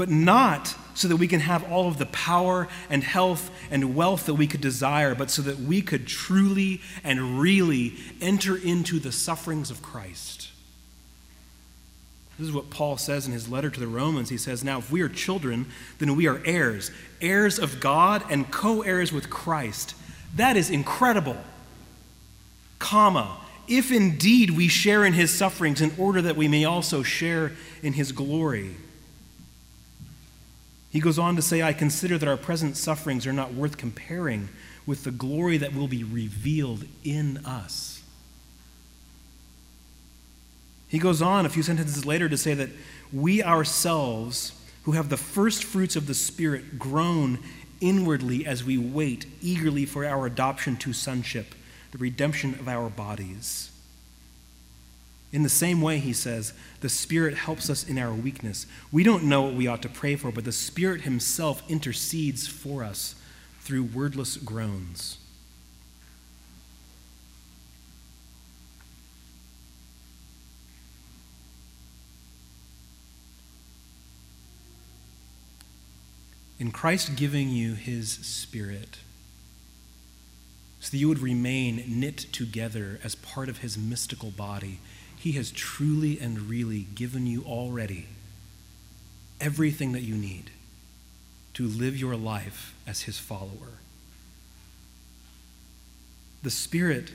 but 0.00 0.08
not 0.08 0.74
so 0.94 1.08
that 1.08 1.16
we 1.16 1.28
can 1.28 1.40
have 1.40 1.70
all 1.70 1.86
of 1.86 1.98
the 1.98 2.06
power 2.06 2.66
and 2.88 3.04
health 3.04 3.50
and 3.70 3.94
wealth 3.94 4.24
that 4.24 4.32
we 4.32 4.46
could 4.46 4.62
desire, 4.62 5.14
but 5.14 5.30
so 5.30 5.42
that 5.42 5.58
we 5.58 5.82
could 5.82 6.06
truly 6.06 6.80
and 7.04 7.38
really 7.38 7.96
enter 8.18 8.56
into 8.56 8.98
the 8.98 9.12
sufferings 9.12 9.70
of 9.70 9.82
Christ. 9.82 10.52
This 12.38 12.48
is 12.48 12.54
what 12.54 12.70
Paul 12.70 12.96
says 12.96 13.26
in 13.26 13.34
his 13.34 13.50
letter 13.50 13.68
to 13.68 13.78
the 13.78 13.86
Romans. 13.86 14.30
He 14.30 14.38
says, 14.38 14.64
Now, 14.64 14.78
if 14.78 14.90
we 14.90 15.02
are 15.02 15.08
children, 15.10 15.66
then 15.98 16.16
we 16.16 16.26
are 16.26 16.40
heirs, 16.46 16.90
heirs 17.20 17.58
of 17.58 17.78
God 17.78 18.24
and 18.30 18.50
co 18.50 18.80
heirs 18.80 19.12
with 19.12 19.28
Christ. 19.28 19.94
That 20.34 20.56
is 20.56 20.70
incredible. 20.70 21.36
Comma. 22.78 23.36
If 23.70 23.92
indeed 23.92 24.50
we 24.50 24.66
share 24.66 25.04
in 25.04 25.12
his 25.12 25.32
sufferings 25.32 25.80
in 25.80 25.92
order 25.96 26.20
that 26.20 26.36
we 26.36 26.48
may 26.48 26.64
also 26.64 27.04
share 27.04 27.52
in 27.84 27.92
his 27.92 28.10
glory. 28.10 28.74
He 30.90 30.98
goes 30.98 31.20
on 31.20 31.36
to 31.36 31.42
say, 31.42 31.62
I 31.62 31.72
consider 31.72 32.18
that 32.18 32.28
our 32.28 32.36
present 32.36 32.76
sufferings 32.76 33.28
are 33.28 33.32
not 33.32 33.54
worth 33.54 33.76
comparing 33.76 34.48
with 34.86 35.04
the 35.04 35.12
glory 35.12 35.56
that 35.58 35.72
will 35.72 35.86
be 35.86 36.02
revealed 36.02 36.84
in 37.04 37.38
us. 37.46 38.02
He 40.88 40.98
goes 40.98 41.22
on 41.22 41.46
a 41.46 41.48
few 41.48 41.62
sentences 41.62 42.04
later 42.04 42.28
to 42.28 42.36
say 42.36 42.54
that 42.54 42.70
we 43.12 43.40
ourselves, 43.40 44.52
who 44.82 44.92
have 44.92 45.10
the 45.10 45.16
first 45.16 45.62
fruits 45.62 45.94
of 45.94 46.08
the 46.08 46.14
Spirit, 46.14 46.76
groan 46.76 47.38
inwardly 47.80 48.44
as 48.44 48.64
we 48.64 48.76
wait 48.76 49.26
eagerly 49.40 49.86
for 49.86 50.04
our 50.04 50.26
adoption 50.26 50.76
to 50.78 50.92
sonship, 50.92 51.54
the 51.92 51.98
redemption 51.98 52.54
of 52.54 52.68
our 52.68 52.88
bodies. 52.88 53.70
In 55.32 55.42
the 55.44 55.48
same 55.48 55.80
way, 55.80 55.98
he 55.98 56.12
says, 56.12 56.52
the 56.80 56.88
Spirit 56.88 57.34
helps 57.34 57.70
us 57.70 57.88
in 57.88 57.98
our 57.98 58.12
weakness. 58.12 58.66
We 58.90 59.04
don't 59.04 59.24
know 59.24 59.42
what 59.42 59.54
we 59.54 59.68
ought 59.68 59.82
to 59.82 59.88
pray 59.88 60.16
for, 60.16 60.32
but 60.32 60.44
the 60.44 60.52
Spirit 60.52 61.02
Himself 61.02 61.62
intercedes 61.70 62.48
for 62.48 62.82
us 62.82 63.14
through 63.60 63.84
wordless 63.84 64.36
groans. 64.36 65.18
In 76.58 76.72
Christ 76.72 77.16
giving 77.16 77.48
you 77.48 77.74
His 77.74 78.10
Spirit, 78.10 78.98
so 80.80 80.90
that 80.90 80.96
you 80.96 81.08
would 81.08 81.20
remain 81.20 81.84
knit 81.86 82.18
together 82.32 82.98
as 83.04 83.14
part 83.14 83.48
of 83.48 83.58
His 83.58 83.76
mystical 83.78 84.30
body 84.30 84.80
he 85.20 85.32
has 85.32 85.50
truly 85.50 86.18
and 86.18 86.48
really 86.48 86.86
given 86.94 87.26
you 87.26 87.44
already 87.44 88.06
everything 89.38 89.92
that 89.92 90.00
you 90.00 90.14
need 90.14 90.50
to 91.52 91.66
live 91.66 91.94
your 91.94 92.16
life 92.16 92.74
as 92.86 93.02
His 93.02 93.18
follower. 93.18 93.80
The 96.42 96.50
Spirit 96.50 97.12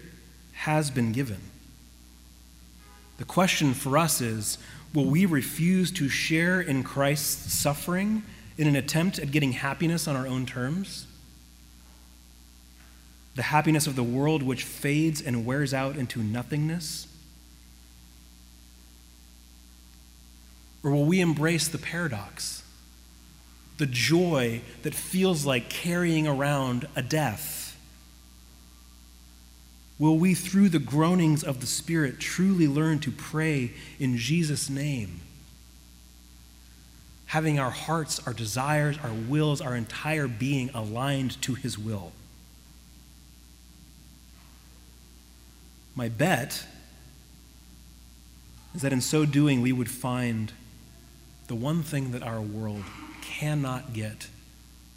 has 0.53 0.91
been 0.91 1.13
given. 1.13 1.39
The 3.17 3.25
question 3.25 3.73
for 3.73 3.97
us 3.97 4.21
is 4.21 4.59
will 4.93 5.05
we 5.05 5.25
refuse 5.25 5.89
to 5.93 6.07
share 6.07 6.61
in 6.61 6.83
Christ's 6.83 7.53
suffering 7.53 8.21
in 8.55 8.67
an 8.67 8.75
attempt 8.75 9.17
at 9.17 9.31
getting 9.31 9.53
happiness 9.53 10.07
on 10.07 10.15
our 10.15 10.27
own 10.27 10.45
terms? 10.45 11.07
The 13.35 13.43
happiness 13.43 13.85
of 13.85 13.95
the 13.95 14.03
world 14.03 14.41
which 14.41 14.63
fades 14.63 15.21
and 15.21 15.45
wears 15.45 15.73
out 15.73 15.97
into 15.97 16.23
nothingness? 16.23 17.07
Or 20.83 20.91
will 20.91 21.05
we 21.05 21.19
embrace 21.19 21.67
the 21.67 21.77
paradox? 21.77 22.63
The 23.77 23.87
joy 23.87 24.61
that 24.83 24.93
feels 24.93 25.45
like 25.45 25.69
carrying 25.69 26.27
around 26.27 26.87
a 26.95 27.01
death? 27.01 27.77
Will 29.97 30.17
we, 30.17 30.33
through 30.33 30.69
the 30.69 30.79
groanings 30.79 31.43
of 31.43 31.61
the 31.61 31.67
Spirit, 31.67 32.19
truly 32.19 32.67
learn 32.67 32.99
to 32.99 33.11
pray 33.11 33.71
in 33.99 34.17
Jesus' 34.17 34.69
name? 34.69 35.21
Having 37.27 37.59
our 37.59 37.71
hearts, 37.71 38.25
our 38.27 38.33
desires, 38.33 38.97
our 39.03 39.13
wills, 39.13 39.61
our 39.61 39.75
entire 39.75 40.27
being 40.27 40.69
aligned 40.73 41.41
to 41.41 41.53
His 41.55 41.77
will. 41.77 42.11
My 45.95 46.09
bet 46.09 46.65
is 48.75 48.81
that 48.81 48.91
in 48.91 48.99
so 49.01 49.25
doing, 49.25 49.61
we 49.61 49.71
would 49.71 49.89
find 49.89 50.51
the 51.47 51.55
one 51.55 51.83
thing 51.83 52.11
that 52.11 52.21
our 52.21 52.41
world 52.41 52.83
cannot 53.21 53.93
get 53.93 54.27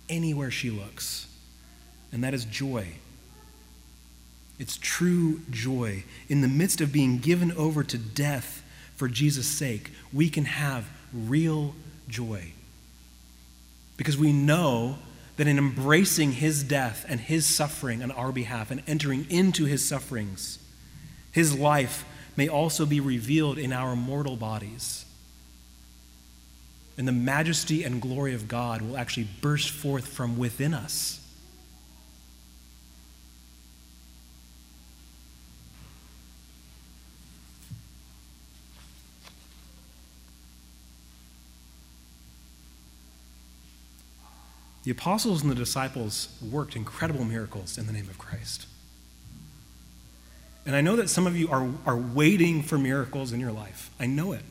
anywhere 0.09 0.51
she 0.51 0.71
looks, 0.71 1.29
and 2.11 2.25
that 2.25 2.35
is 2.35 2.45
joy. 2.45 2.89
It's 4.59 4.77
true 4.77 5.43
joy. 5.51 6.03
In 6.29 6.41
the 6.41 6.49
midst 6.49 6.81
of 6.81 6.93
being 6.93 7.19
given 7.19 7.53
over 7.53 7.85
to 7.85 7.97
death 7.97 8.65
for 8.97 9.07
Jesus' 9.07 9.47
sake, 9.47 9.93
we 10.13 10.29
can 10.29 10.47
have 10.47 10.89
real 11.13 11.77
joy. 12.09 12.53
Because 13.97 14.19
we 14.19 14.33
know 14.33 14.99
that 15.37 15.47
in 15.47 15.59
embracing 15.59 16.33
his 16.33 16.65
death 16.65 17.07
and 17.09 17.21
his 17.21 17.47
suffering 17.47 18.03
on 18.03 18.11
our 18.11 18.33
behalf 18.33 18.73
and 18.73 18.83
entering 18.89 19.27
into 19.31 19.67
his 19.67 19.87
sufferings, 19.87 20.59
his 21.33 21.59
life 21.59 22.05
may 22.37 22.49
also 22.49 22.87
be 22.87 23.01
revealed 23.01 23.59
in 23.59 23.73
our 23.73 23.95
mortal 23.97 24.37
bodies 24.37 25.05
and 26.99 27.07
the 27.07 27.13
majesty 27.13 27.85
and 27.85 28.03
glory 28.03 28.35
of 28.35 28.49
God 28.49 28.83
will 28.83 28.97
actually 28.97 29.29
burst 29.41 29.71
forth 29.71 30.09
from 30.09 30.37
within 30.37 30.75
us. 30.75 31.25
The 44.83 44.91
apostles 44.91 45.43
and 45.43 45.51
the 45.51 45.55
disciples 45.55 46.29
worked 46.51 46.75
incredible 46.75 47.25
miracles 47.25 47.79
in 47.79 47.87
the 47.87 47.93
name 47.93 48.09
of 48.09 48.19
Christ. 48.19 48.67
And 50.69 50.77
I 50.77 50.83
know 50.83 50.97
that 50.97 51.09
some 51.09 51.27
of 51.27 51.35
you 51.35 51.49
are, 51.49 51.67
are 51.87 51.97
waiting 51.97 52.63
for 52.63 52.77
miracles 52.77 53.33
in 53.33 53.41
your 53.41 53.53
life. 53.53 53.89
I 53.99 54.05
know 54.05 54.33
it. 54.33 54.43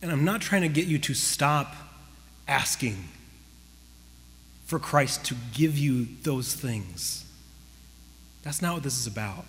And 0.00 0.10
I'm 0.10 0.24
not 0.24 0.40
trying 0.40 0.62
to 0.62 0.68
get 0.68 0.86
you 0.86 0.98
to 0.98 1.12
stop 1.12 1.76
asking 2.48 3.04
for 4.64 4.78
Christ 4.78 5.26
to 5.26 5.34
give 5.52 5.76
you 5.76 6.06
those 6.22 6.54
things. 6.54 7.26
That's 8.44 8.62
not 8.62 8.72
what 8.72 8.82
this 8.82 8.98
is 8.98 9.06
about. 9.06 9.44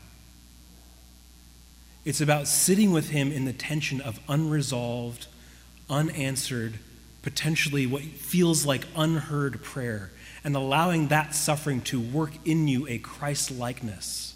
It's 2.04 2.20
about 2.20 2.50
sitting 2.50 2.92
with 2.92 3.12
Him 3.12 3.32
in 3.32 3.46
the 3.46 3.54
tension 3.54 4.02
of 4.02 4.20
unresolved, 4.28 5.28
unanswered, 5.90 6.80
potentially 7.22 7.86
what 7.86 8.02
feels 8.02 8.66
like 8.66 8.86
unheard 8.96 9.64
prayer, 9.64 10.12
and 10.44 10.56
allowing 10.56 11.10
that 11.10 11.36
suffering 11.36 11.82
to 11.82 12.00
work 12.00 12.32
in 12.46 12.68
you 12.68 12.88
a 12.88 12.98
Christ 12.98 13.52
likeness 13.52 14.36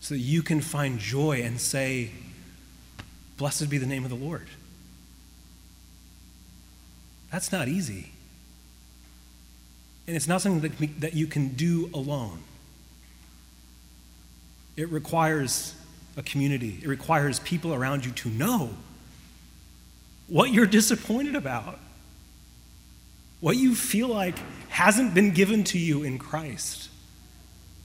so 0.00 0.14
that 0.14 0.20
you 0.20 0.42
can 0.42 0.60
find 0.60 0.98
joy 0.98 1.42
and 1.42 1.60
say, 1.60 2.10
Blessed 3.36 3.68
be 3.68 3.78
the 3.78 3.86
name 3.86 4.04
of 4.04 4.10
the 4.10 4.16
Lord. 4.16 4.46
That's 7.32 7.50
not 7.50 7.66
easy. 7.66 8.12
And 10.06 10.14
it's 10.14 10.28
not 10.28 10.40
something 10.40 10.60
that, 10.60 11.00
that 11.00 11.14
you 11.14 11.26
can 11.26 11.48
do 11.48 11.90
alone. 11.92 12.40
It 14.76 14.88
requires 14.90 15.74
a 16.16 16.22
community, 16.22 16.78
it 16.82 16.86
requires 16.86 17.40
people 17.40 17.74
around 17.74 18.04
you 18.04 18.12
to 18.12 18.28
know 18.28 18.70
what 20.28 20.52
you're 20.52 20.66
disappointed 20.66 21.34
about, 21.34 21.78
what 23.40 23.56
you 23.56 23.74
feel 23.74 24.08
like 24.08 24.36
hasn't 24.70 25.14
been 25.14 25.32
given 25.32 25.64
to 25.64 25.78
you 25.78 26.02
in 26.02 26.18
Christ. 26.18 26.88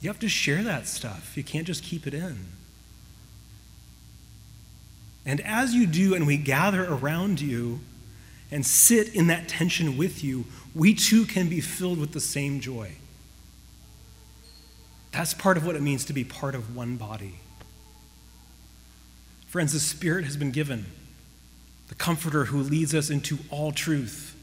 You 0.02 0.10
have 0.10 0.20
to 0.20 0.30
share 0.30 0.64
that 0.64 0.88
stuff, 0.88 1.36
you 1.36 1.44
can't 1.44 1.68
just 1.68 1.84
keep 1.84 2.08
it 2.08 2.14
in. 2.14 2.38
And 5.26 5.42
as 5.42 5.76
you 5.76 5.86
do, 5.86 6.16
and 6.16 6.26
we 6.26 6.38
gather 6.38 6.86
around 6.86 7.42
you 7.42 7.82
and 8.52 8.66
sit 8.66 9.14
in 9.14 9.28
that 9.28 9.48
tension 9.48 9.98
with 9.98 10.24
you, 10.24 10.46
we 10.74 10.94
too 10.94 11.26
can 11.26 11.50
be 11.50 11.62
filled 11.62 12.00
with 12.00 12.14
the 12.14 12.20
same 12.20 12.60
joy. 12.60 12.94
That's 15.12 15.34
part 15.34 15.58
of 15.58 15.66
what 15.66 15.76
it 15.76 15.82
means 15.82 16.06
to 16.06 16.14
be 16.14 16.24
part 16.24 16.56
of 16.56 16.76
one 16.76 16.96
body. 16.96 17.36
Friends, 19.48 19.74
the 19.74 19.80
Spirit 19.80 20.26
has 20.26 20.38
been 20.38 20.52
given, 20.52 20.86
the 21.90 21.96
Comforter 21.96 22.46
who 22.46 22.60
leads 22.60 22.96
us 22.96 23.10
into 23.10 23.38
all 23.50 23.72
truth. 23.72 24.36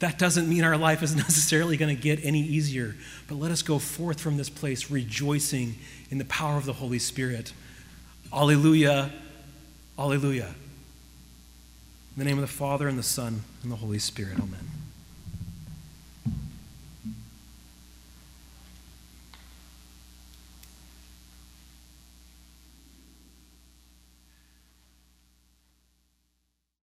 That 0.00 0.18
doesn't 0.18 0.48
mean 0.48 0.62
our 0.64 0.76
life 0.76 1.02
is 1.02 1.16
necessarily 1.16 1.76
going 1.76 1.94
to 1.94 2.00
get 2.00 2.24
any 2.24 2.40
easier, 2.40 2.94
but 3.26 3.36
let 3.36 3.50
us 3.50 3.62
go 3.62 3.78
forth 3.78 4.20
from 4.20 4.36
this 4.36 4.50
place 4.50 4.90
rejoicing 4.90 5.76
in 6.10 6.18
the 6.18 6.24
power 6.26 6.56
of 6.56 6.66
the 6.66 6.74
Holy 6.74 6.98
Spirit. 6.98 7.52
Alleluia. 8.32 9.10
Alleluia. 9.98 10.48
In 10.48 10.54
the 12.18 12.24
name 12.24 12.38
of 12.38 12.42
the 12.42 12.48
Father, 12.48 12.88
and 12.88 12.98
the 12.98 13.02
Son, 13.02 13.42
and 13.62 13.72
the 13.72 13.76
Holy 13.76 13.98
Spirit. 13.98 14.34
Amen. 14.34 14.77